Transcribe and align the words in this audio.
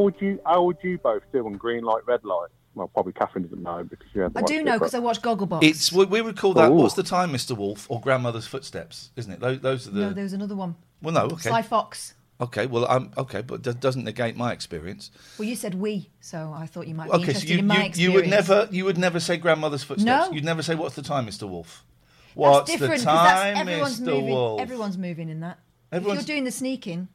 How 0.00 0.04
would 0.04 0.14
you 0.20 0.40
how 0.46 0.62
would 0.64 0.78
you 0.82 0.96
both 0.96 1.22
do 1.30 1.44
on 1.44 1.52
green 1.54 1.84
light, 1.84 2.06
red 2.06 2.24
light? 2.24 2.48
Well, 2.74 2.88
probably 2.88 3.12
Catherine 3.12 3.44
doesn't 3.44 3.62
know 3.62 3.84
because 3.84 4.06
you 4.14 4.22
haven't 4.22 4.42
I 4.42 4.46
do 4.46 4.62
know 4.62 4.78
because 4.78 4.94
I 4.94 4.98
watch 5.00 5.20
Gogglebox. 5.20 5.62
It's 5.62 5.92
we 5.92 6.06
we 6.06 6.22
would 6.22 6.38
call 6.38 6.54
that 6.54 6.70
Ooh. 6.70 6.74
"What's 6.74 6.94
the 6.94 7.02
time, 7.02 7.32
Mister 7.32 7.54
Wolf?" 7.54 7.86
or 7.90 8.00
"Grandmother's 8.00 8.46
footsteps," 8.46 9.10
isn't 9.16 9.30
it? 9.30 9.40
Those, 9.40 9.60
those 9.60 9.86
are 9.88 9.90
the. 9.90 10.00
No, 10.00 10.12
there 10.14 10.22
was 10.24 10.32
another 10.32 10.56
one. 10.56 10.76
well, 11.02 11.12
no, 11.12 11.24
okay, 11.26 11.50
Sly 11.50 11.60
Fox. 11.62 12.14
okay. 12.40 12.64
Well, 12.66 12.86
I'm 12.88 13.10
okay, 13.18 13.42
but 13.42 13.62
that 13.64 13.80
doesn't 13.80 14.04
negate 14.04 14.36
my 14.36 14.52
experience. 14.52 15.10
Well, 15.38 15.46
you 15.48 15.56
said 15.56 15.74
we, 15.74 16.08
so 16.20 16.54
I 16.56 16.64
thought 16.64 16.86
you 16.86 16.94
might 16.94 17.10
be 17.10 17.16
Okay, 17.18 17.34
so 17.34 17.46
you, 17.46 17.58
in 17.58 17.66
my 17.66 17.74
you, 17.74 17.80
experience. 17.86 17.98
you 17.98 18.12
would 18.12 18.28
never 18.30 18.68
you 18.70 18.84
would 18.86 18.96
never 18.98 19.20
say 19.20 19.36
"Grandmother's 19.36 19.82
footsteps." 19.82 20.28
No. 20.28 20.32
You'd 20.32 20.44
never 20.44 20.62
say 20.62 20.74
"What's 20.76 20.94
the 20.96 21.02
time, 21.02 21.26
Mister 21.26 21.46
Wolf?" 21.46 21.84
That's 22.28 22.36
What's 22.36 22.72
the 22.72 22.78
the 22.78 22.86
'cause 22.86 23.04
that's 23.04 23.40
time, 23.42 23.56
everyone's 23.56 24.00
Mister 24.00 24.14
moving. 24.14 24.30
Wolf? 24.30 24.60
Everyone's 24.62 24.96
moving 24.96 25.28
in 25.28 25.40
that. 25.40 25.58
Everyone's- 25.92 26.22
If 26.22 26.28
you're 26.28 26.34
doing 26.36 26.44
the 26.44 26.52
sneaking, 26.52 27.08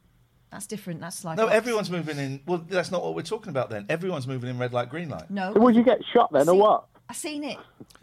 that's 0.50 0.66
different. 0.66 1.00
That's 1.00 1.24
like 1.24 1.36
No, 1.36 1.44
Fox. 1.44 1.54
everyone's 1.56 1.90
moving 1.90 2.18
in. 2.18 2.40
Well, 2.46 2.64
that's 2.68 2.90
not 2.90 3.02
what 3.02 3.14
we're 3.14 3.22
talking 3.22 3.50
about. 3.50 3.70
Then 3.70 3.86
everyone's 3.88 4.26
moving 4.26 4.48
in 4.50 4.58
red 4.58 4.72
light, 4.72 4.88
green 4.88 5.08
light. 5.08 5.30
No. 5.30 5.52
So 5.54 5.60
would 5.60 5.74
you 5.76 5.82
get 5.82 5.98
shot 6.12 6.32
then, 6.32 6.42
or 6.48 6.52
See- 6.54 6.58
what? 6.60 6.84
I've 7.08 7.16
seen 7.16 7.44
it. 7.44 7.56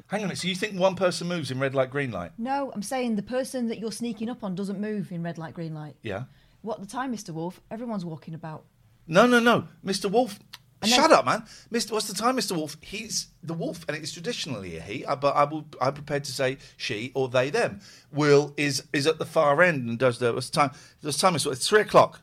Hang 0.07 0.19
on 0.21 0.25
a 0.25 0.27
minute. 0.27 0.37
So 0.37 0.47
you 0.47 0.55
think 0.55 0.79
one 0.79 0.95
person 0.95 1.27
moves 1.27 1.51
in 1.51 1.59
red 1.59 1.75
light, 1.75 1.89
green 1.89 2.11
light? 2.11 2.31
No, 2.37 2.71
I'm 2.73 2.81
saying 2.83 3.15
the 3.17 3.23
person 3.23 3.67
that 3.67 3.79
you're 3.79 3.91
sneaking 3.91 4.29
up 4.29 4.43
on 4.45 4.55
doesn't 4.55 4.79
move 4.79 5.11
in 5.11 5.21
red 5.23 5.37
light, 5.37 5.53
green 5.53 5.73
light. 5.73 5.95
Yeah. 6.03 6.23
What 6.61 6.79
the 6.79 6.87
time, 6.87 7.13
Mr. 7.13 7.31
Wolf? 7.33 7.59
Everyone's 7.69 8.05
walking 8.05 8.33
about. 8.33 8.63
No, 9.05 9.25
no, 9.27 9.39
no, 9.41 9.65
Mr. 9.85 10.09
Wolf. 10.09 10.39
And 10.81 10.89
Shut 10.91 11.09
then- 11.09 11.19
up, 11.19 11.25
man. 11.25 11.43
Mr. 11.71 11.91
What's 11.91 12.07
the 12.07 12.13
time, 12.13 12.37
Mr. 12.37 12.55
Wolf? 12.55 12.77
He's 12.81 13.27
the 13.41 13.53
wolf, 13.53 13.83
and 13.89 13.97
it's 13.97 14.11
traditionally 14.13 14.77
a 14.77 14.81
he. 14.81 15.03
uh, 15.05 15.15
But 15.17 15.35
I 15.35 15.43
will, 15.45 15.65
I'm 15.81 15.93
prepared 15.93 16.23
to 16.25 16.31
say 16.31 16.57
she 16.77 17.11
or 17.13 17.27
they, 17.29 17.49
them. 17.49 17.79
Will 18.11 18.53
is 18.57 18.83
is 18.93 19.05
at 19.07 19.17
the 19.17 19.25
far 19.25 19.61
end 19.61 19.89
and 19.89 19.97
does 19.99 20.19
the 20.19 20.33
what's 20.33 20.49
the 20.49 20.55
time? 20.55 20.71
The 21.01 21.11
time 21.11 21.35
is 21.35 21.45
it's 21.45 21.67
three 21.67 21.81
o'clock. 21.81 22.21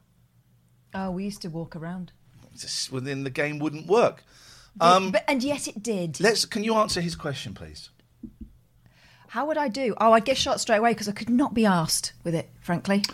Oh, 0.95 1.11
we 1.11 1.25
used 1.25 1.43
to 1.43 1.49
walk 1.49 1.77
around. 1.77 2.13
Just 2.57 2.93
within 2.93 3.25
the 3.25 3.31
game 3.31 3.59
wouldn't 3.59 3.87
work. 3.87 4.25
Um, 4.81 5.13
but, 5.13 5.25
and 5.29 5.43
yet 5.43 5.69
it 5.69 5.83
did. 5.83 6.21
let's. 6.21 6.45
Can 6.45 6.65
you 6.65 6.75
answer 6.75 7.01
his 7.01 7.17
question, 7.17 7.55
please? 7.55 7.91
How 9.29 9.47
would 9.47 9.57
I 9.57 9.69
do? 9.69 9.95
Oh, 10.01 10.13
I'd 10.13 10.25
get 10.25 10.37
shot 10.37 10.61
straight 10.61 10.79
away 10.79 10.93
because 10.93 11.09
I 11.09 11.13
could 11.13 11.31
not 11.31 11.55
be 11.55 11.65
asked 11.65 12.13
with 12.25 12.35
it, 12.35 12.51
frankly. 12.61 13.05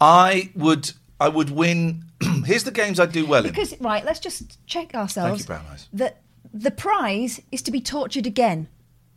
I 0.00 0.50
would. 0.54 0.92
I 1.20 1.28
would 1.28 1.50
win. 1.50 2.04
Here's 2.44 2.64
the 2.64 2.70
games 2.70 2.98
I 2.98 3.06
do 3.06 3.26
well 3.26 3.44
in. 3.44 3.50
Because 3.50 3.78
right, 3.80 4.04
let's 4.04 4.20
just 4.20 4.64
check 4.66 4.94
ourselves. 4.94 5.44
Thank 5.44 5.60
you, 5.60 5.64
brown 5.64 5.72
Eyes. 5.72 5.88
That 5.92 6.22
the 6.52 6.70
prize 6.70 7.40
is 7.52 7.62
to 7.62 7.70
be 7.70 7.80
tortured 7.80 8.26
again, 8.26 8.68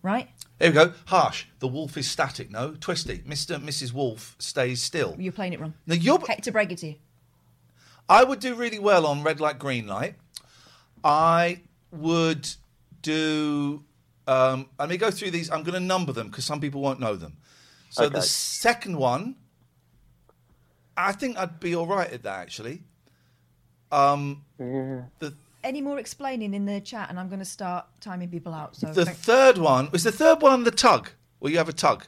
right? 0.03 0.29
Here 0.59 0.69
we 0.69 0.73
go. 0.73 0.93
Harsh. 1.05 1.45
The 1.59 1.67
wolf 1.67 1.97
is 1.97 2.09
static. 2.09 2.51
No, 2.51 2.75
twisty. 2.79 3.23
Mister, 3.25 3.55
and 3.55 3.63
Mrs. 3.67 3.93
Wolf 3.93 4.35
stays 4.39 4.81
still. 4.81 5.15
You're 5.17 5.31
playing 5.31 5.53
it 5.53 5.59
wrong. 5.59 5.73
No, 5.87 5.95
you're. 5.95 6.19
Hate 6.27 6.43
to 6.43 6.51
break 6.51 6.71
it 6.71 6.79
to 6.79 6.87
you. 6.87 6.95
I 8.09 8.23
would 8.23 8.39
do 8.39 8.55
really 8.55 8.79
well 8.79 9.05
on 9.05 9.21
red 9.21 9.39
light, 9.39 9.59
green 9.59 9.85
light. 9.87 10.15
I 11.03 11.61
would 11.91 12.49
do. 13.03 13.83
Um, 14.27 14.67
let 14.79 14.89
me 14.89 14.97
go 14.97 15.11
through 15.11 15.31
these. 15.31 15.49
I'm 15.51 15.63
going 15.63 15.75
to 15.75 15.79
number 15.79 16.11
them 16.11 16.27
because 16.27 16.43
some 16.43 16.59
people 16.59 16.81
won't 16.81 16.99
know 16.99 17.15
them. 17.15 17.37
So 17.91 18.09
the 18.09 18.21
second 18.21 18.97
one, 18.97 19.35
I 20.97 21.11
think 21.11 21.37
I'd 21.37 21.59
be 21.59 21.75
all 21.75 21.87
right 21.87 22.11
at 22.11 22.23
that 22.23 22.39
actually. 22.39 22.83
Um, 23.91 24.43
the 24.57 25.33
Any 25.63 25.81
more 25.81 25.97
explaining 25.97 26.53
in 26.53 26.65
the 26.65 26.79
chat, 26.81 27.09
and 27.09 27.19
I'm 27.19 27.27
going 27.29 27.39
to 27.39 27.45
start 27.45 27.87
timing 28.01 28.29
people 28.29 28.53
out. 28.53 28.75
So 28.75 28.93
the 28.93 29.05
thank- 29.05 29.17
third 29.17 29.57
one 29.57 29.89
was 29.91 30.03
the 30.03 30.11
third 30.11 30.41
one 30.41 30.63
the 30.63 30.71
tug. 30.71 31.09
Where 31.39 31.51
you 31.51 31.57
have 31.57 31.69
a 31.69 31.73
tug. 31.73 32.05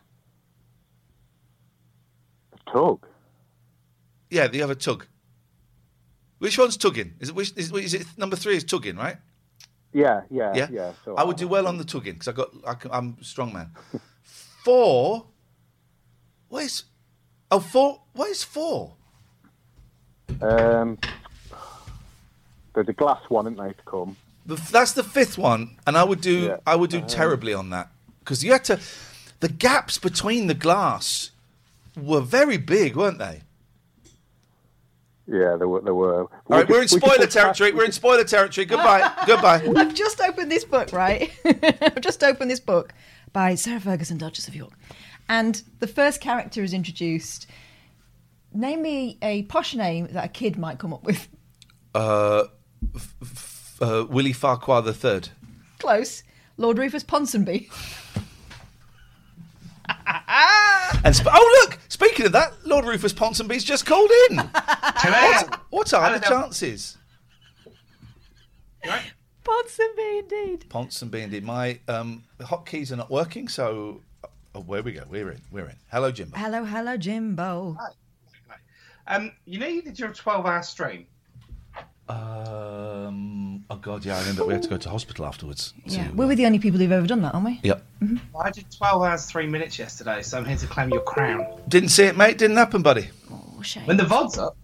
Tug. 2.71 3.05
Yeah, 4.29 4.49
you 4.51 4.61
have 4.61 4.69
a 4.69 4.75
tug. 4.75 5.05
Which 6.41 6.57
one's 6.57 6.75
tugging? 6.75 7.13
Is 7.19 7.29
it 7.29 7.35
which 7.35 7.53
is, 7.55 7.71
is 7.71 7.93
it 7.93 8.07
number 8.17 8.35
three 8.35 8.55
is 8.55 8.63
tugging, 8.63 8.95
right? 8.95 9.17
Yeah, 9.93 10.21
yeah, 10.31 10.55
Yeah, 10.55 10.67
yeah. 10.71 10.91
so 11.05 11.15
I 11.15 11.23
would 11.23 11.37
do 11.37 11.47
well 11.47 11.67
on 11.67 11.77
the 11.77 11.83
tugging 11.83 12.13
because 12.13 12.27
I 12.29 12.31
got 12.31 12.49
I 12.65 12.73
can, 12.73 12.89
I'm 12.91 13.15
a 13.21 13.23
strong 13.23 13.53
man. 13.53 13.69
Four. 14.65 15.27
What 16.49 16.63
is? 16.63 16.85
Oh, 17.51 17.59
four. 17.59 18.01
What 18.13 18.29
is 18.31 18.43
four? 18.43 18.93
Um, 20.41 20.97
there's 22.73 22.89
a 22.89 22.93
glass 22.93 23.21
one, 23.29 23.45
isn't 23.45 23.57
there, 23.57 23.73
to 23.73 23.83
come? 23.85 24.17
The, 24.47 24.55
that's 24.55 24.93
the 24.93 25.03
fifth 25.03 25.37
one, 25.37 25.77
and 25.85 25.95
I 25.95 26.03
would 26.03 26.21
do 26.21 26.37
Yeah. 26.45 26.57
I 26.65 26.75
would 26.75 26.89
do 26.89 27.01
terribly 27.01 27.53
on 27.53 27.69
that 27.69 27.89
because 28.19 28.43
you 28.43 28.51
had 28.51 28.63
to. 28.65 28.79
The 29.41 29.49
gaps 29.49 29.99
between 29.99 30.47
the 30.47 30.55
glass 30.55 31.29
were 31.95 32.21
very 32.21 32.57
big, 32.57 32.95
weren't 32.95 33.19
they? 33.19 33.41
Yeah, 35.31 35.55
there 35.55 35.67
were. 35.69 35.79
There 35.79 35.93
were. 35.95 36.23
All 36.23 36.29
right, 36.49 36.67
we're 36.67 36.81
in 36.81 36.89
spoiler 36.89 37.25
territory. 37.25 37.71
We're 37.71 37.85
in 37.85 37.93
spoiler 37.93 38.25
territory. 38.25 38.65
Goodbye. 38.65 39.09
Goodbye. 39.25 39.65
I've 39.77 39.93
just 39.93 40.19
opened 40.19 40.51
this 40.51 40.65
book, 40.65 40.91
right? 40.91 41.31
I've 41.45 42.01
just 42.01 42.21
opened 42.21 42.51
this 42.51 42.59
book 42.59 42.93
by 43.31 43.55
Sarah 43.55 43.79
Ferguson, 43.79 44.17
Duchess 44.17 44.49
of 44.49 44.55
York. 44.55 44.73
And 45.29 45.63
the 45.79 45.87
first 45.87 46.19
character 46.19 46.61
is 46.63 46.73
introduced. 46.73 47.47
Name 48.53 48.81
me 48.81 49.17
a 49.21 49.43
posh 49.43 49.73
name 49.73 50.07
that 50.11 50.25
a 50.25 50.27
kid 50.27 50.57
might 50.57 50.79
come 50.79 50.93
up 50.93 51.05
with. 51.05 51.29
Uh, 51.95 52.43
f- 52.93 53.15
f- 53.21 53.77
uh, 53.81 54.05
Willie 54.09 54.33
Farquhar 54.33 54.81
the 54.81 54.93
third. 54.93 55.29
Close. 55.79 56.23
Lord 56.57 56.77
Rufus 56.77 57.05
Ponsonby. 57.05 57.69
And 61.03 61.15
sp- 61.15 61.33
oh 61.33 61.65
look, 61.65 61.79
speaking 61.89 62.25
of 62.25 62.31
that, 62.33 62.53
Lord 62.65 62.85
Rufus 62.85 63.13
Ponsonby's 63.13 63.63
just 63.63 63.85
called 63.85 64.11
in. 64.29 64.37
what, 65.03 65.59
what 65.69 65.93
are 65.93 66.17
the 66.17 66.25
chances? 66.25 66.97
Ponsonby, 69.43 70.19
indeed. 70.19 70.65
Ponsonby 70.69 71.23
indeed. 71.23 71.43
My 71.43 71.79
um, 71.87 72.23
hotkeys 72.39 72.91
are 72.91 72.95
not 72.95 73.09
working, 73.09 73.47
so 73.47 74.01
oh, 74.55 74.61
where 74.61 74.83
we 74.83 74.93
go. 74.93 75.03
We're 75.09 75.31
in. 75.31 75.41
We're 75.51 75.67
in. 75.67 75.75
Hello, 75.91 76.11
Jimbo. 76.11 76.37
Hello, 76.37 76.63
hello, 76.63 76.97
Jimbo. 76.97 77.77
Um, 79.07 79.31
you 79.45 79.59
know 79.59 79.67
you 79.67 79.81
did 79.81 79.99
your 79.99 80.13
12 80.13 80.45
hour 80.45 80.63
stream? 80.63 81.07
Um, 82.09 83.51
Oh 83.71 83.77
God, 83.77 84.03
yeah, 84.03 84.17
I 84.17 84.19
remember 84.19 84.45
we 84.45 84.53
had 84.53 84.63
to 84.63 84.69
go 84.69 84.75
to 84.75 84.89
hospital 84.89 85.25
afterwards. 85.25 85.73
Yeah, 85.85 86.09
to, 86.09 86.13
we're 86.13 86.29
uh, 86.29 86.35
the 86.35 86.45
only 86.45 86.59
people 86.59 86.77
who've 86.77 86.91
ever 86.91 87.07
done 87.07 87.21
that, 87.21 87.33
aren't 87.33 87.45
we? 87.45 87.59
Yep. 87.63 87.81
I 88.37 88.51
did 88.51 88.65
12 88.69 89.01
hours, 89.01 89.25
3 89.27 89.47
minutes 89.47 89.79
yesterday, 89.79 90.21
so 90.23 90.37
I'm 90.37 90.43
here 90.43 90.57
to 90.57 90.67
claim 90.67 90.89
your 90.89 91.03
crown. 91.03 91.47
Didn't 91.69 91.87
see 91.87 92.03
it, 92.03 92.17
mate. 92.17 92.37
Didn't 92.37 92.57
happen, 92.57 92.81
buddy. 92.81 93.09
Oh, 93.31 93.61
shame. 93.61 93.85
When 93.85 93.95
the 93.95 94.03
VOD's 94.03 94.37
up, 94.37 94.57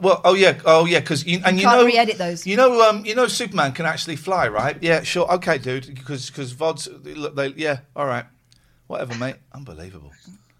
Well, 0.00 0.20
oh 0.24 0.34
yeah, 0.34 0.60
oh 0.64 0.84
yeah, 0.86 1.00
because 1.00 1.26
you 1.26 1.40
and 1.44 1.56
you, 1.58 1.64
can't 1.66 1.80
know, 1.80 1.86
re-edit 1.86 2.18
those. 2.18 2.46
You 2.46 2.56
know, 2.56 2.88
um, 2.88 3.04
you 3.04 3.16
know, 3.16 3.26
Superman 3.26 3.72
can 3.72 3.84
actually 3.84 4.16
fly, 4.16 4.46
right? 4.46 4.76
Yeah, 4.80 5.02
sure, 5.02 5.28
okay, 5.34 5.58
dude. 5.58 5.92
Because 5.92 6.30
because 6.30 6.54
vods, 6.54 6.88
look, 7.16 7.34
they, 7.34 7.48
yeah, 7.48 7.80
all 7.96 8.06
right, 8.06 8.26
whatever, 8.86 9.16
mate. 9.16 9.36
Unbelievable. 9.52 10.12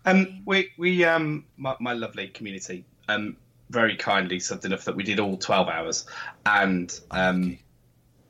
um, 0.07 0.43
we, 0.45 0.71
we 0.77 1.05
um, 1.05 1.45
my, 1.57 1.77
my 1.79 1.93
lovely 1.93 2.27
community, 2.29 2.85
um, 3.09 3.37
very 3.71 3.97
kindly 3.97 4.39
subbed 4.39 4.65
enough 4.65 4.85
that 4.85 4.97
we 4.97 5.03
did 5.03 5.21
all 5.21 5.37
12 5.37 5.69
hours. 5.69 6.07
And 6.47 6.99
um, 7.11 7.59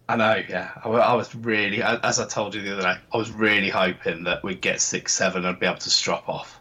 I 0.08 0.16
know, 0.16 0.42
yeah, 0.48 0.70
I, 0.84 0.88
I 0.88 1.14
was 1.14 1.34
really, 1.34 1.82
as 1.82 2.20
I 2.20 2.26
told 2.26 2.54
you 2.54 2.62
the 2.62 2.72
other 2.74 2.82
day, 2.82 2.94
I 3.12 3.16
was 3.16 3.30
really 3.30 3.70
hoping 3.70 4.24
that 4.24 4.42
we'd 4.42 4.60
get 4.60 4.80
six, 4.80 5.14
seven 5.14 5.44
and 5.44 5.58
be 5.58 5.66
able 5.66 5.78
to 5.78 5.90
strop 5.90 6.28
off. 6.28 6.60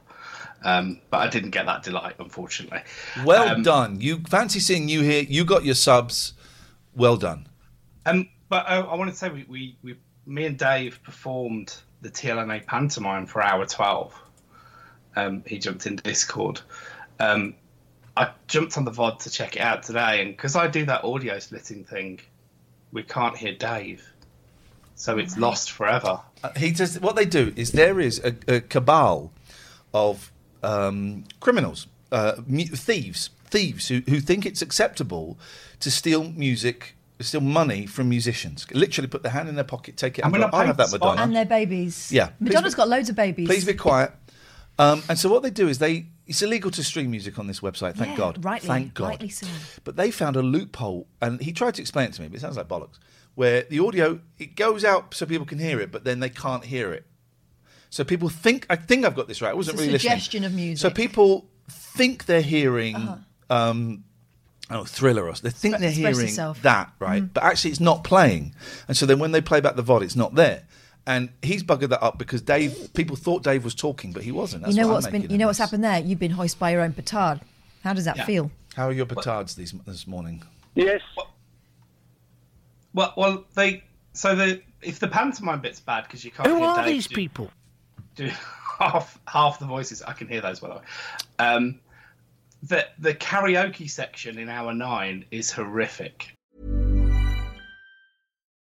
Um, 0.64 1.02
but 1.10 1.18
I 1.18 1.28
didn't 1.28 1.50
get 1.52 1.66
that 1.66 1.84
delight, 1.84 2.16
unfortunately. 2.20 2.82
Well 3.26 3.50
Um, 3.50 3.64
done. 3.64 4.00
You 4.00 4.20
fancy 4.30 4.60
seeing 4.60 4.88
you 4.88 5.02
here? 5.02 5.24
You 5.24 5.44
got 5.44 5.66
your 5.66 5.76
subs. 5.76 6.34
Well 6.96 7.18
done. 7.18 7.48
Um, 8.06 8.30
but 8.50 8.66
I, 8.68 8.78
I 8.78 8.96
wanted 8.96 9.12
to 9.12 9.18
say 9.18 9.30
we, 9.30 9.46
we, 9.50 9.78
we, 9.84 9.96
me 10.26 10.46
and 10.46 10.58
Dave 10.58 11.02
performed 11.04 11.76
the 12.02 12.10
TLNA 12.10 12.66
pantomime 12.66 13.26
for 13.26 13.42
hour 13.42 13.66
twelve. 13.66 14.18
Um, 15.16 15.44
he 15.46 15.60
jumped 15.60 15.86
in 15.86 15.98
Discord. 15.98 16.62
Um, 17.20 17.56
I 18.16 18.32
jumped 18.48 18.78
on 18.78 18.86
the 18.86 18.92
VOD 18.92 19.20
to 19.24 19.30
check 19.30 19.56
it 19.56 19.62
out 19.62 19.84
today, 19.84 20.22
and 20.22 20.32
because 20.32 20.56
I 20.56 20.68
do 20.68 20.86
that 20.86 21.04
audio 21.04 21.40
splitting 21.40 21.84
thing, 21.84 22.20
we 22.92 23.02
can't 23.04 23.36
hear 23.36 23.54
Dave, 23.56 24.08
so 24.96 25.18
it's 25.18 25.38
lost 25.38 25.72
forever. 25.72 26.20
Uh, 26.44 26.52
he 26.56 26.72
just 26.72 27.02
what 27.02 27.16
they 27.16 27.26
do 27.26 27.54
is 27.56 27.72
there 27.72 28.00
is 28.00 28.20
a, 28.24 28.36
a 28.48 28.62
cabal 28.62 29.32
of 29.94 30.32
um, 30.62 31.24
criminals, 31.40 31.88
uh, 32.12 32.34
thieves, 32.48 33.32
thieves 33.46 33.88
who, 33.88 34.02
who 34.08 34.20
think 34.20 34.46
it's 34.46 34.62
acceptable 34.62 35.38
to 35.80 35.90
steal 35.90 36.26
music, 36.32 36.96
steal 37.20 37.42
money 37.42 37.88
from 37.88 38.10
musicians. 38.10 38.68
Literally, 38.72 39.08
put 39.08 39.24
their 39.24 39.32
hand 39.32 39.50
in 39.50 39.56
their 39.56 39.64
pocket, 39.64 39.98
take 39.98 40.20
it, 40.20 40.26
I'm 40.26 40.34
and 40.34 40.44
go, 40.44 40.50
gonna 40.52 40.56
"I'll 40.62 40.68
have 40.68 40.78
that 40.78 40.84
paint 40.84 40.92
the 40.92 40.98
spot." 40.98 41.16
Madonna." 41.16 41.24
and 41.24 41.36
their 41.36 41.46
babies. 41.46 42.12
Yeah. 42.12 42.30
Madonna's 42.40 42.62
Please 42.62 42.74
be- 42.76 42.78
got 42.78 42.90
loads 42.90 43.10
of 43.10 43.16
babies. 43.16 43.48
Please 43.48 43.66
be 43.66 43.74
quiet. 43.74 44.12
Um, 44.78 45.02
and 45.10 45.18
so 45.18 45.30
what 45.32 45.42
they 45.44 45.52
do 45.52 45.68
is 45.68 45.80
they 45.80 46.08
it's 46.28 46.42
illegal 46.42 46.72
to 46.72 46.84
stream 46.84 47.12
music 47.12 47.38
on 47.40 47.48
this 47.48 47.60
website. 47.60 47.96
Thank 47.96 48.12
Yeah, 48.12 48.18
God. 48.18 48.46
rightly- 48.46 48.68
Thank 48.68 48.94
God. 48.94 49.08
rightly 49.10 49.30
so. 49.30 49.48
But 49.84 49.96
they 49.98 50.10
found 50.12 50.36
a 50.36 50.42
loophole, 50.42 51.08
and 51.22 51.42
he 51.42 51.52
tried 51.52 51.76
to 51.76 51.82
explain 51.82 52.08
it 52.10 52.14
to 52.14 52.22
me, 52.22 52.28
but 52.30 52.38
it 52.38 52.42
sounds 52.42 52.58
like 52.58 52.68
bollocks. 52.68 52.98
Where 53.36 53.64
the 53.64 53.80
audio 53.80 54.20
it 54.38 54.56
goes 54.56 54.86
out 54.86 55.14
so 55.16 55.26
people 55.26 55.46
can 55.46 55.60
hear 55.60 55.80
it, 55.80 55.92
but 55.92 56.04
then 56.04 56.20
they 56.20 56.30
can't 56.30 56.64
hear 56.66 56.94
it. 56.94 57.06
So 57.90 58.04
people 58.04 58.30
think 58.30 58.66
I 58.70 58.76
think 58.76 59.06
I've 59.06 59.16
got 59.16 59.28
this 59.28 59.42
right. 59.42 59.50
I 59.52 59.54
wasn't 59.54 59.76
It's 59.76 59.84
a 59.84 59.88
really 59.88 60.00
suggestion 60.00 60.42
listening. 60.44 60.46
of 60.60 60.66
music. 60.66 60.86
Uh-huh. 60.86 60.94
So 60.94 60.96
people 60.96 61.50
think 61.70 62.26
they're 62.26 62.42
hearing. 62.42 62.96
Um, 63.50 64.04
Oh, 64.70 64.86
thriller 64.86 65.28
or 65.28 65.34
They 65.34 65.50
think 65.50 65.78
they're 65.80 65.92
hearing 65.92 66.16
yourself. 66.22 66.62
that, 66.62 66.94
right? 66.98 67.22
Mm-hmm. 67.22 67.34
But 67.34 67.44
actually, 67.44 67.72
it's 67.72 67.82
not 67.82 68.04
playing. 68.06 68.56
And 68.88 68.96
so 68.96 69.06
then 69.06 69.20
when 69.20 69.32
they 69.34 69.42
play 69.42 69.60
back 69.60 69.76
the 69.76 69.84
VOD, 69.84 70.04
it's 70.04 70.16
not 70.16 70.36
there. 70.36 70.64
And 71.06 71.30
he's 71.42 71.64
buggered 71.64 71.90
that 71.90 72.02
up 72.02 72.18
because 72.18 72.42
Dave, 72.42 72.92
people 72.94 73.16
thought 73.18 73.44
Dave 73.44 73.66
was 73.66 73.76
talking, 73.76 74.14
but 74.14 74.24
he 74.24 74.32
wasn't. 74.32 74.64
That's 74.64 74.76
you 74.76 74.82
know 74.82 74.88
what 74.88 74.94
what's 74.96 75.06
I'm 75.08 75.12
been. 75.12 75.30
You 75.30 75.38
know 75.38 75.48
what's 75.48 75.58
this. 75.58 75.66
happened 75.68 75.84
there. 75.84 76.00
You've 76.00 76.20
been 76.20 76.32
hoisted 76.32 76.60
by 76.60 76.72
your 76.72 76.82
own 76.82 76.94
petard. 76.94 77.42
How 77.84 77.92
does 77.94 78.06
that 78.06 78.16
Yeah. 78.18 78.26
feel? 78.26 78.52
How 78.76 78.88
are 78.88 78.94
your 78.94 79.06
petards 79.06 79.56
these, 79.56 79.74
this 79.86 80.08
morning? 80.08 80.44
Yes. 80.76 81.02
Well, 82.94 83.14
well, 83.18 83.46
they 83.56 83.84
so 84.14 84.36
the 84.36 84.62
if 84.82 85.00
the 85.00 85.08
pantomime 85.08 85.62
bit's 85.62 85.80
bad 85.80 86.04
because 86.04 86.24
you 86.24 86.32
can't. 86.32 86.48
Who 86.48 86.58
hear 86.58 86.66
are 86.66 86.78
Dave 86.78 86.86
these 86.86 87.08
do- 87.08 87.16
people? 87.16 87.52
do 88.16 88.30
half 88.80 89.20
half 89.28 89.60
the 89.60 89.66
voices. 89.66 90.02
I 90.04 90.14
can 90.14 90.28
hear 90.28 90.42
those 90.42 90.60
by 90.60 90.70
the 90.70 90.76
way. 90.76 90.82
Um, 91.40 91.80
the 92.64 92.86
the 93.00 93.14
karaoke 93.14 93.90
section 93.90 94.38
in 94.38 94.48
hour 94.50 94.74
nine 94.74 95.26
is 95.32 95.52
horrific. 95.52 96.34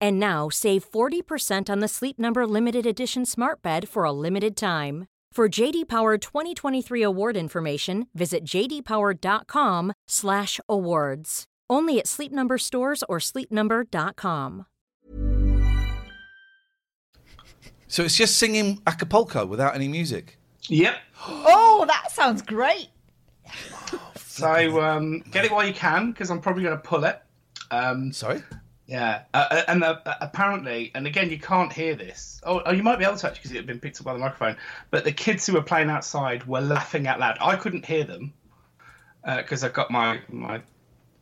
And 0.00 0.18
now 0.18 0.48
save 0.48 0.90
40% 0.90 1.68
on 1.68 1.80
the 1.80 1.88
Sleep 1.88 2.18
Number 2.18 2.46
limited 2.46 2.86
edition 2.86 3.26
Smart 3.26 3.60
Bed 3.62 3.88
for 3.88 4.04
a 4.04 4.12
limited 4.12 4.56
time. 4.56 5.06
For 5.32 5.48
JD 5.48 5.88
Power 5.88 6.16
2023 6.18 7.02
award 7.02 7.36
information, 7.36 8.06
visit 8.14 8.44
jdpower.com/awards. 8.44 11.44
Only 11.70 11.98
at 12.00 12.08
Sleep 12.08 12.32
Number 12.32 12.58
stores 12.58 13.04
or 13.08 13.18
sleepnumber.com. 13.18 14.66
So 17.86 18.04
it's 18.04 18.16
just 18.16 18.38
singing 18.38 18.80
Acapulco 18.86 19.46
without 19.46 19.74
any 19.74 19.88
music. 19.88 20.38
Yep. 20.68 20.94
Oh, 21.26 21.84
that 21.88 22.10
sounds 22.10 22.42
great. 22.42 22.88
So 24.16 24.80
um, 24.80 25.20
get 25.30 25.44
it 25.44 25.50
while 25.50 25.66
you 25.66 25.74
can 25.74 26.12
because 26.12 26.30
I'm 26.30 26.40
probably 26.40 26.62
going 26.62 26.76
to 26.76 26.82
pull 26.82 27.04
it. 27.04 27.20
Um, 27.70 28.12
Sorry? 28.12 28.42
Yeah, 28.90 29.22
uh, 29.32 29.46
uh, 29.50 29.62
and 29.68 29.84
uh, 29.84 30.00
uh, 30.04 30.14
apparently, 30.20 30.90
and 30.96 31.06
again, 31.06 31.30
you 31.30 31.38
can't 31.38 31.72
hear 31.72 31.94
this. 31.94 32.40
Oh, 32.44 32.60
oh 32.66 32.72
you 32.72 32.82
might 32.82 32.98
be 32.98 33.04
able 33.04 33.16
to 33.18 33.28
actually 33.28 33.38
because 33.38 33.52
it 33.52 33.58
had 33.58 33.66
been 33.66 33.78
picked 33.78 34.00
up 34.00 34.04
by 34.04 34.12
the 34.12 34.18
microphone. 34.18 34.56
But 34.90 35.04
the 35.04 35.12
kids 35.12 35.46
who 35.46 35.52
were 35.52 35.62
playing 35.62 35.90
outside 35.90 36.44
were 36.44 36.60
laughing 36.60 37.06
out 37.06 37.20
loud. 37.20 37.38
I 37.40 37.54
couldn't 37.54 37.84
hear 37.86 38.02
them 38.02 38.32
because 39.24 39.62
I've 39.62 39.74
got 39.74 39.92
my 39.92 40.20
my 40.28 40.60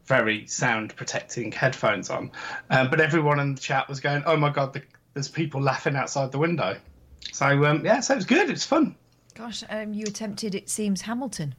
very 0.07 0.47
sound 0.47 0.97
protecting 0.97 1.53
headphones 1.53 2.09
on. 2.09 2.33
Um, 2.71 2.89
but 2.89 3.03
everyone 3.03 3.39
in 3.39 3.55
the 3.55 3.61
chat 3.61 3.87
was 3.87 4.01
going, 4.01 4.23
"Oh 4.25 4.39
my 4.39 4.49
god, 4.49 4.73
the, 4.73 4.83
there's 5.13 5.29
people 5.29 5.61
laughing 5.61 5.95
outside 5.95 6.33
the 6.33 6.39
window." 6.39 6.79
So 7.33 7.67
um, 7.67 7.85
yeah, 7.85 8.01
so 8.01 8.15
it 8.15 8.17
was 8.17 8.25
good. 8.25 8.49
It 8.49 8.53
was 8.53 8.65
fun. 8.65 8.97
Gosh, 9.35 9.63
um, 9.69 9.93
you 9.93 10.05
attempted. 10.07 10.55
It 10.55 10.71
seems 10.71 11.03
Hamilton. 11.03 11.55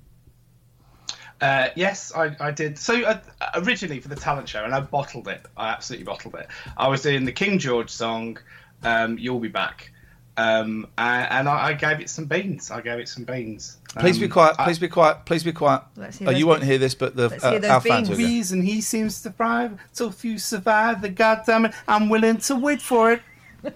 Uh, 1.41 1.69
yes, 1.75 2.11
I, 2.13 2.35
I 2.39 2.51
did. 2.51 2.77
So 2.77 3.01
uh, 3.03 3.19
originally 3.55 3.99
for 4.01 4.09
the 4.09 4.15
talent 4.15 4.49
show, 4.49 4.63
and 4.65 4.73
I 4.75 4.81
bottled 4.81 5.27
it. 5.27 5.45
I 5.55 5.69
absolutely 5.69 6.03
bottled 6.05 6.35
it. 6.35 6.47
I 6.77 6.87
was 6.89 7.01
doing 7.01 7.23
the 7.25 7.31
King 7.31 7.59
George 7.59 7.89
song, 7.89 8.37
um, 8.83 9.17
"You'll 9.17 9.39
Be 9.39 9.47
Back," 9.47 9.91
um, 10.35 10.85
and, 10.97 11.27
and 11.31 11.49
I, 11.49 11.67
I 11.67 11.73
gave 11.73 12.01
it 12.01 12.09
some 12.09 12.25
beans. 12.25 12.71
I 12.71 12.81
gave 12.81 12.99
it 12.99 13.07
some 13.07 13.23
beans. 13.23 13.77
Please 13.97 14.19
be 14.19 14.25
Um, 14.25 14.31
quiet. 14.31 14.55
I- 14.59 14.65
Please 14.65 14.79
be 14.79 14.87
quiet. 14.89 15.25
Please 15.25 15.43
be 15.45 15.53
quiet. 15.53 15.81
Oh, 15.97 16.01
those 16.01 16.37
you 16.39 16.45
won't 16.45 16.63
hear 16.63 16.77
this, 16.77 16.93
but 16.93 17.15
the 17.15 17.29
Let's 17.29 17.43
hear 17.43 17.65
uh, 17.65 17.67
our 17.75 17.81
fans 17.81 18.09
beans. 18.09 18.19
will. 18.19 18.27
reason 18.27 18.61
he 18.61 18.81
seems 18.81 19.21
to 19.23 19.31
thrive. 19.31 19.79
So 19.93 20.07
if 20.09 20.25
you 20.25 20.37
survive 20.39 21.01
the 21.01 21.09
goddamn 21.09 21.65
it, 21.65 21.73
I'm 21.87 22.09
willing 22.09 22.37
to 22.37 22.55
wait 22.55 22.81
for 22.81 23.13
it. 23.13 23.21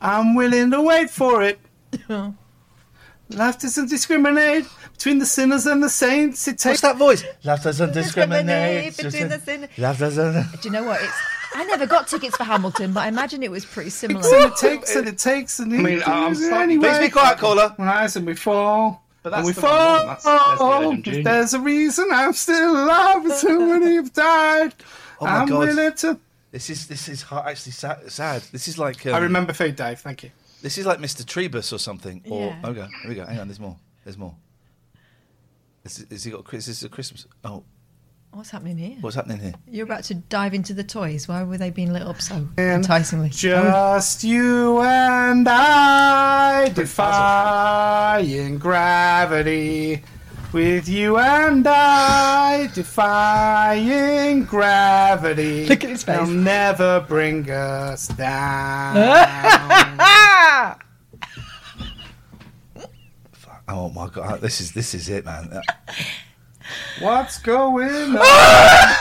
I'm 0.00 0.34
willing 0.34 0.70
to 0.70 0.80
wait 0.82 1.10
for 1.10 1.42
it. 1.42 1.58
Love 3.36 3.58
doesn't 3.58 3.88
discriminate 3.88 4.64
between 4.92 5.18
the 5.18 5.26
sinners 5.26 5.66
and 5.66 5.82
the 5.82 5.88
saints. 5.88 6.46
It 6.46 6.52
What's 6.52 6.62
takes 6.62 6.80
that 6.82 6.96
voice? 6.96 7.24
Love 7.44 7.62
doesn't 7.62 7.92
discriminate. 7.92 8.96
Between 8.96 9.28
the 9.28 9.38
sin- 9.40 9.68
Love 9.78 9.98
doesn't. 9.98 10.32
Do 10.62 10.68
you 10.68 10.70
know 10.70 10.84
what? 10.84 11.02
It's. 11.02 11.12
I 11.54 11.64
never 11.64 11.84
got 11.86 12.08
tickets 12.08 12.36
for 12.36 12.44
Hamilton, 12.44 12.92
but 12.94 13.00
I 13.00 13.08
imagine 13.08 13.42
it 13.42 13.50
was 13.50 13.66
pretty 13.66 13.90
similar. 13.90 14.24
and 14.34 14.52
it 14.52 14.56
takes 14.56 14.96
and 14.96 15.06
it 15.08 15.18
takes 15.18 15.58
and 15.58 15.72
it 15.72 15.80
mean, 15.82 16.02
I'm 16.06 16.28
takes 16.34 16.46
slightly- 16.48 16.62
anyway. 16.74 16.88
Please 16.88 16.98
be 16.98 17.10
quiet, 17.10 17.38
caller. 17.38 17.74
Rise 17.78 18.16
and 18.16 18.26
we 18.26 18.34
fall. 18.34 19.02
But 19.22 19.30
that's 19.30 19.38
and 19.40 19.46
we 19.46 19.52
the 19.52 19.60
fall. 19.60 19.96
one. 19.98 20.06
That's- 20.06 20.22
that's 20.24 21.04
the 21.12 21.22
There's 21.22 21.54
a 21.54 21.60
reason 21.60 22.08
I'm 22.12 22.32
still 22.32 22.72
alive, 22.84 23.24
and 23.24 23.32
so 23.34 23.58
many 23.58 23.96
have 23.96 24.12
died. 24.12 24.74
Oh 25.20 25.26
my 25.26 25.30
I'm 25.38 25.46
God. 25.48 25.58
willing 25.58 25.92
to. 25.94 26.18
This 26.50 26.68
is 26.70 26.86
this 26.86 27.08
is 27.08 27.24
actually 27.30 27.72
sad. 27.72 28.10
sad. 28.10 28.42
This 28.50 28.66
is 28.68 28.78
like 28.78 29.06
um, 29.06 29.14
I 29.14 29.18
remember 29.18 29.52
food, 29.52 29.76
Dave. 29.76 30.00
Thank 30.00 30.22
you. 30.24 30.30
This 30.62 30.78
is 30.78 30.86
like 30.86 30.98
Mr. 31.00 31.22
Trebus 31.24 31.72
or 31.72 31.78
something. 31.78 32.22
Or 32.30 32.46
Yeah. 32.46 32.60
Oh, 32.64 32.70
okay, 32.70 32.86
here 33.02 33.08
we 33.08 33.14
go. 33.16 33.26
Hang 33.26 33.40
on, 33.40 33.48
there's 33.48 33.60
more. 33.60 33.76
There's 34.04 34.16
more. 34.16 34.34
Is, 35.84 36.06
is 36.10 36.24
he 36.24 36.30
got? 36.30 36.40
a 36.40 36.42
Chris- 36.44 36.68
Is 36.68 36.80
this 36.80 36.86
a 36.86 36.88
Christmas? 36.88 37.26
Oh, 37.44 37.64
What's 38.34 38.48
happening 38.50 38.78
here? 38.78 38.96
what's 39.02 39.14
happening 39.16 39.40
here? 39.40 39.52
You're 39.68 39.84
about 39.84 40.04
to 40.04 40.14
dive 40.14 40.54
into 40.54 40.72
the 40.72 40.84
toys. 40.84 41.28
Why 41.28 41.42
were 41.42 41.58
they 41.58 41.68
being 41.68 41.92
lit 41.92 42.00
up 42.02 42.22
so 42.22 42.36
um, 42.36 42.54
enticingly? 42.56 43.28
Just 43.28 44.24
you 44.24 44.80
and 44.80 45.46
I 45.46 46.70
defying 46.70 48.56
gravity. 48.58 50.02
With 50.52 50.88
you 50.88 51.18
and 51.18 51.66
I 51.66 52.68
defying 52.74 54.44
gravity. 54.44 55.66
Look 55.66 55.82
at 55.84 55.90
his 55.90 56.02
face. 56.04 56.16
They'll 56.16 56.26
never 56.26 57.00
bring 57.08 57.50
us 57.50 58.08
down. 58.08 58.96
Oh 63.68 63.88
my 63.90 64.08
god, 64.08 64.40
this 64.40 64.60
is 64.60 64.72
this 64.72 64.92
is 64.94 65.08
it, 65.08 65.24
man. 65.24 65.62
What's 67.00 67.38
going 67.38 68.16
on? 68.16 68.18
oh. 68.18 68.98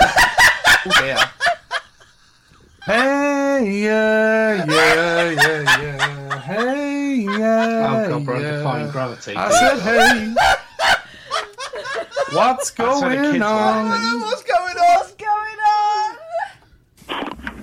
Hey, 2.85 3.81
yeah, 3.83 4.65
yeah, 4.65 5.29
yeah, 5.29 5.81
yeah. 5.81 6.39
Hey, 6.39 7.15
yeah. 7.15 8.05
Oh 8.07 8.09
god, 8.09 8.25
we're 8.27 8.41
yeah. 8.41 8.51
defying 8.57 8.89
gravity. 8.91 9.35
I 9.35 9.49
said, 9.51 9.79
hey. 9.81 10.33
What's 12.33 12.71
That's 12.71 13.01
what 13.01 13.09
the 13.09 13.15
going 13.15 13.41
on? 13.41 13.89
like. 13.89 14.21
What's 14.23 14.43
going 14.43 14.77
on? 14.77 14.95
What's 14.95 15.13
going 15.13 15.59
on? 15.67 16.17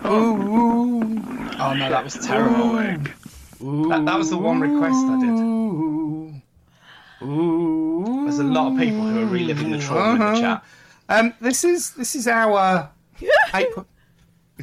Ooh, 0.07 1.19
Oh 1.61 1.75
no, 1.75 1.91
that 1.91 2.05
was 2.05 2.15
terrible. 2.15 2.75
That, 3.89 4.05
that 4.05 4.17
was 4.17 4.31
the 4.31 4.39
one 4.39 4.61
request 4.61 4.95
I 4.95 5.19
did. 5.21 5.29
Ooh, 7.23 7.27
ooh. 7.27 8.25
There's 8.25 8.39
a 8.39 8.45
lot 8.45 8.73
of 8.73 8.79
people 8.79 9.01
who 9.03 9.23
are 9.23 9.27
reliving 9.27 9.71
the 9.71 9.79
trauma 9.79 10.15
in 10.17 10.23
Uh-huh. 10.23 10.35
the 10.35 10.41
chat. 10.41 10.65
Um, 11.09 11.35
this 11.41 11.65
is 11.65 11.93
this 11.93 12.15
is 12.15 12.27
our. 12.29 12.91
April. 13.55 13.87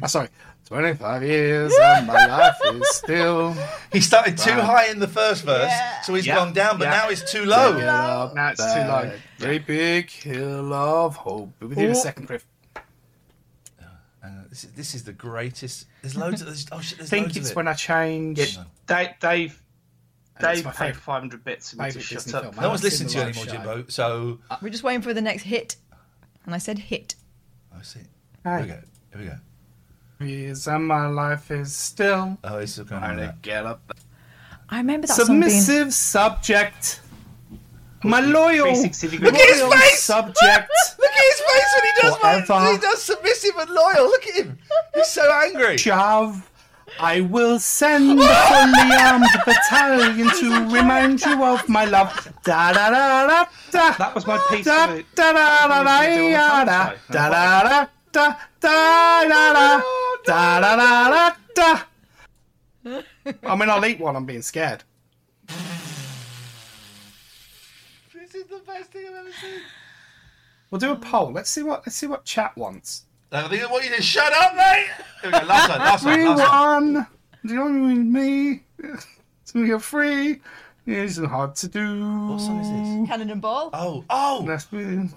Oh, 0.02 0.06
sorry, 0.06 0.28
twenty-five 0.66 1.22
years 1.22 1.72
and 1.82 2.06
my 2.06 2.26
life 2.26 2.56
is 2.74 2.88
still. 2.96 3.54
He 3.92 4.00
started 4.00 4.36
too 4.36 4.52
high 4.52 4.86
in 4.90 4.98
the 4.98 5.08
first 5.08 5.42
verse, 5.44 5.72
so 6.04 6.12
he's 6.14 6.26
Yeah. 6.26 6.36
gone 6.36 6.52
down, 6.52 6.78
but 6.78 6.84
Yeah. 6.84 6.90
now 7.02 7.08
it's 7.08 7.30
too 7.32 7.44
low. 7.46 7.78
Up 7.78 8.34
Now 8.34 8.48
it's 8.50 8.60
too 8.62 8.80
that 8.80 9.04
low. 9.04 9.12
Great 9.38 9.66
big 9.66 10.10
hill 10.10 10.72
of 10.72 11.16
hope. 11.16 11.58
Be 11.60 11.66
with 11.66 11.78
you 11.78 11.86
in 11.86 11.90
a 11.92 11.94
second, 11.94 12.26
Griff. 12.26 12.44
Uh, 14.24 14.28
this, 14.50 14.64
is, 14.64 14.70
this 14.72 14.94
is 14.94 15.04
the 15.04 15.12
greatest. 15.12 15.86
There's 16.02 16.16
loads 16.16 16.40
of. 16.40 16.46
There's, 16.48 16.66
oh 16.72 16.80
shit, 16.80 16.94
I 16.94 16.98
there's 16.98 17.10
think 17.10 17.26
loads 17.26 17.36
it's 17.36 17.46
of 17.48 17.52
it. 17.52 17.56
when 17.56 17.68
I 17.68 17.72
change. 17.74 18.58
Dave, 18.86 19.10
Dave, 19.20 19.20
That's 19.20 19.60
Dave 20.40 20.64
my 20.64 20.70
paid 20.70 20.78
favourite- 20.78 20.96
500 20.96 21.44
bits 21.44 21.70
for 21.72 21.82
me 21.82 21.90
to 21.90 22.00
shut 22.00 22.24
Disney 22.24 22.34
up. 22.38 22.42
film. 22.44 22.56
no 22.60 22.68
one's 22.68 22.82
listening 22.82 23.08
to 23.10 23.16
you 23.18 23.22
anymore, 23.24 23.44
live 23.44 23.54
Jimbo. 23.54 23.84
So 23.88 24.38
uh, 24.50 24.56
We're 24.60 24.68
just 24.70 24.82
waiting 24.82 25.02
for 25.02 25.14
the 25.14 25.20
next 25.22 25.42
hit. 25.44 25.76
And 26.44 26.54
I 26.54 26.58
said 26.58 26.78
hit. 26.78 27.14
I 27.76 27.82
see. 27.82 28.00
Hi. 28.44 28.58
Here 28.58 28.66
we 28.66 28.68
go. 28.68 28.80
Here 29.12 29.20
we 29.20 29.24
go. 29.26 29.36
Years 30.26 30.66
and 30.68 30.86
my 30.86 31.06
life 31.06 31.50
is 31.50 31.74
still. 31.74 32.38
Oh, 32.44 32.58
it's 32.58 32.72
still 32.72 32.84
going 32.84 33.02
on. 33.02 33.16
there. 33.16 33.34
get 33.42 33.66
up. 33.66 33.92
I 34.68 34.78
remember 34.78 35.06
that 35.06 35.14
song 35.14 35.40
being. 35.40 35.50
Submissive 35.50 35.92
subject. 35.94 37.00
My 38.04 38.20
loyal. 38.20 38.64
360 38.74 39.08
degree. 39.08 39.30
loyal 39.30 39.72
subject. 39.94 40.36
Look 40.98 41.10
at 41.10 41.24
his 41.24 41.40
face 41.40 41.74
when 41.74 41.84
he 41.84 42.00
does 42.02 42.16
Forever. 42.18 42.52
one. 42.52 42.72
He 42.74 42.78
does 42.78 43.02
submissive 43.02 43.56
and 43.58 43.70
loyal. 43.70 44.04
Look 44.04 44.26
at 44.28 44.34
him. 44.36 44.58
He's 44.94 45.08
so 45.08 45.30
angry. 45.32 45.76
Shove. 45.78 46.50
I 46.98 47.20
will 47.20 47.58
send 47.58 48.18
a 48.18 48.34
fully 48.48 48.96
armed 48.96 49.26
battalion 49.44 50.30
to 50.40 50.74
remind 50.74 51.20
you 51.20 51.44
of 51.44 51.68
my 51.68 51.84
love. 51.84 52.10
Da 52.42 52.72
da 52.72 52.90
da 52.90 53.26
da 53.26 53.44
da. 53.70 53.92
That 53.98 54.14
was 54.14 54.26
my 54.26 54.38
piece 54.50 54.64
Da 54.64 54.86
for 54.86 54.94
the- 54.94 55.04
da 55.14 55.32
da 55.32 55.68
da 55.68 55.82
da 55.82 56.00
Originally 56.00 56.32
da 56.32 56.64
da 56.64 56.94
da 57.10 57.28
da 57.28 57.28
da 57.30 57.88
da 58.12 58.36
da 58.60 59.18
da 59.24 59.80
da 60.24 60.60
da 60.60 60.76
da 60.76 61.10
da 61.10 61.34
da. 61.54 63.02
I 63.42 63.56
mean, 63.56 63.68
I'll 63.68 63.84
eat 63.84 63.98
one. 64.00 64.14
I'm 64.16 64.24
being 64.24 64.42
scared. 64.42 64.84
This 68.14 68.34
is 68.34 68.44
the 68.46 68.60
best 68.66 68.90
thing 68.92 69.06
I've 69.08 69.16
ever 69.16 69.32
seen. 69.32 69.60
We'll 70.70 70.78
do 70.78 70.92
a 70.92 70.96
poll. 70.96 71.32
Let's 71.32 71.50
see 71.50 71.62
what 71.62 71.82
let's 71.86 71.96
see 71.96 72.06
what 72.06 72.24
chat 72.24 72.56
wants. 72.56 73.05
I 73.32 73.48
think 73.48 73.62
I 73.62 73.66
want 73.70 73.84
you 73.84 73.94
to 73.96 74.02
shut 74.02 74.32
up, 74.32 74.54
mate. 74.56 74.86
Here 75.22 75.30
we 75.32 75.38
go. 75.40 75.44
Last 75.46 75.68
one. 75.68 75.78
Last 75.78 76.04
one. 76.04 76.18
We 76.18 76.28
Last 76.28 76.38
one. 76.52 76.94
won. 76.94 77.06
Join 77.46 77.88
with 77.88 78.06
me. 78.06 78.62
So 79.44 79.60
you're 79.60 79.78
free. 79.78 80.32
It 80.86 80.98
isn't 80.98 81.24
hard 81.24 81.54
to 81.54 81.68
do. 81.68 82.28
What 82.28 82.40
song 82.40 82.58
is 82.60 82.68
this? 82.68 83.08
Cannon 83.08 83.30
and 83.30 83.40
Ball. 83.40 83.70
Oh, 83.72 84.04
oh. 84.10 84.42
Let's 84.44 84.64
be. 84.64 85.08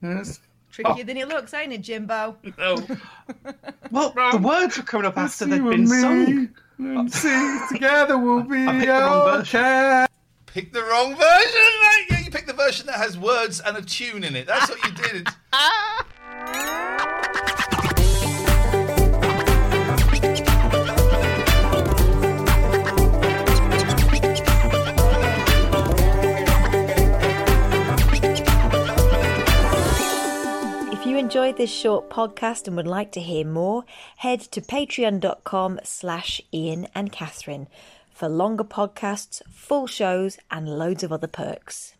Yes. 0.00 0.38
Trickier 0.70 1.02
than 1.02 1.16
it 1.16 1.26
looks, 1.28 1.52
ain't 1.52 1.72
it, 1.72 1.80
Jimbo? 1.80 2.36
No. 2.56 2.76
well, 3.90 4.12
the 4.32 4.38
words 4.40 4.76
were 4.78 4.84
coming 4.84 5.06
up 5.06 5.18
after 5.18 5.46
they'd 5.46 5.60
and 5.60 5.68
been 5.68 5.82
me. 5.82 5.88
sung. 6.00 6.48
And 6.78 7.12
see, 7.12 7.58
together 7.72 8.16
we'll 8.18 8.44
be 8.44 8.64
I 8.66 8.72
picked 8.72 8.82
the 8.86 8.92
wrong 8.92 9.36
version. 9.36 9.60
okay. 9.60 10.06
Pick 10.46 10.72
the 10.72 10.82
wrong 10.82 11.08
version, 11.16 11.70
mate. 11.82 12.06
Yeah, 12.10 12.20
you 12.24 12.30
picked 12.30 12.46
the 12.46 12.52
version 12.54 12.86
that 12.86 12.96
has 12.96 13.18
words 13.18 13.60
and 13.60 13.76
a 13.76 13.82
tune 13.82 14.22
in 14.22 14.36
it. 14.36 14.46
That's 14.46 14.70
what 14.70 14.78
you 14.84 14.92
did. 14.92 15.28
enjoyed 31.34 31.56
this 31.56 31.72
short 31.72 32.08
podcast 32.08 32.68
and 32.68 32.76
would 32.76 32.86
like 32.86 33.10
to 33.10 33.18
hear 33.18 33.44
more, 33.44 33.82
head 34.18 34.38
to 34.38 34.60
patreon.com 34.60 35.80
slash 35.82 36.40
Ian 36.52 36.86
and 36.94 37.10
Catherine 37.10 37.66
for 38.12 38.28
longer 38.28 38.62
podcasts, 38.62 39.42
full 39.50 39.88
shows, 39.88 40.38
and 40.52 40.68
loads 40.68 41.02
of 41.02 41.10
other 41.10 41.26
perks. 41.26 41.94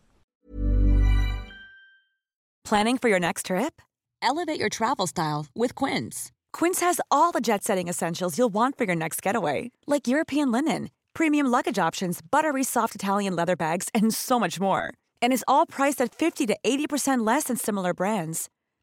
Planning 2.65 2.97
for 2.97 3.09
your 3.09 3.19
next 3.19 3.47
trip? 3.47 3.83
Elevate 4.23 4.61
your 4.61 4.69
travel 4.69 5.09
style 5.09 5.47
with 5.53 5.75
Quince. 5.75 6.31
Quince 6.53 6.79
has 6.79 7.01
all 7.11 7.33
the 7.33 7.41
jet 7.41 7.65
setting 7.65 7.89
essentials 7.89 8.39
you'll 8.39 8.55
want 8.55 8.79
for 8.79 8.85
your 8.85 8.95
next 8.95 9.21
getaway, 9.21 9.73
like 9.89 10.07
European 10.07 10.53
linen, 10.53 10.91
premium 11.13 11.49
luggage 11.49 11.81
options, 11.81 12.21
buttery 12.23 12.63
soft 12.63 12.95
Italian 12.95 13.35
leather 13.35 13.57
bags, 13.57 13.89
and 13.93 14.15
so 14.15 14.39
much 14.39 14.61
more. 14.61 14.95
And 15.21 15.33
is 15.33 15.45
all 15.49 15.67
priced 15.67 16.01
at 16.01 16.15
50 16.15 16.47
to 16.47 16.57
80% 16.65 17.27
less 17.27 17.45
than 17.45 17.57
similar 17.57 17.93
brands. 17.93 18.49